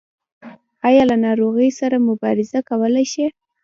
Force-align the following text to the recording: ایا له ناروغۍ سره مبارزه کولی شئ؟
ایا 0.87 1.03
له 1.09 1.15
ناروغۍ 1.25 1.69
سره 1.79 1.95
مبارزه 2.09 2.59
کولی 2.69 3.05
شئ؟ 3.13 3.27